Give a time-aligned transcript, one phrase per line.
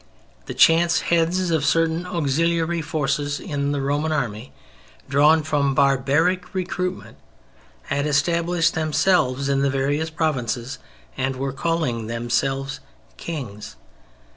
[0.47, 4.51] The chance heads of certain auxiliary forces in the Roman Army,
[5.07, 7.17] drawn from barbaric recruitment,
[7.83, 10.79] had established themselves in the various provinces
[11.17, 12.79] and were calling themselves
[13.17, 13.75] "Kings."